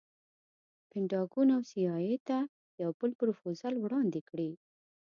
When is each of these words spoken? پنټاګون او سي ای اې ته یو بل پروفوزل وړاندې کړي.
پنټاګون 0.89 1.47
او 1.55 1.61
سي 1.69 1.81
ای 1.93 2.05
اې 2.13 2.17
ته 2.27 2.37
یو 2.83 2.91
بل 2.99 3.11
پروفوزل 3.19 3.73
وړاندې 3.79 4.21
کړي. 4.29 4.51